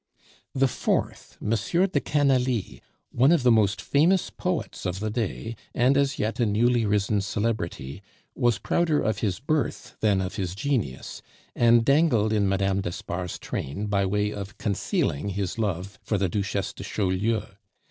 The 0.55 0.67
fourth, 0.67 1.37
M. 1.39 1.51
de 1.51 1.99
Canalis, 1.99 2.79
one 3.11 3.31
of 3.31 3.43
the 3.43 3.51
most 3.51 3.79
famous 3.79 4.31
poets 4.31 4.83
of 4.87 4.99
the 4.99 5.11
day, 5.11 5.55
and 5.75 5.95
as 5.95 6.17
yet 6.17 6.39
a 6.39 6.45
newly 6.47 6.87
risen 6.87 7.21
celebrity, 7.21 8.01
was 8.33 8.57
prouder 8.57 8.99
of 8.99 9.19
his 9.19 9.39
birth 9.39 9.95
than 9.99 10.19
of 10.19 10.37
his 10.37 10.55
genius, 10.55 11.21
and 11.55 11.85
dangled 11.85 12.33
in 12.33 12.49
Mme. 12.49 12.81
d'Espard's 12.81 13.37
train 13.37 13.85
by 13.85 14.03
way 14.07 14.31
of 14.33 14.57
concealing 14.57 15.29
his 15.29 15.59
love 15.59 15.99
for 16.01 16.17
the 16.17 16.27
Duchesse 16.27 16.73
de 16.73 16.83
Chaulieu. 16.83 17.43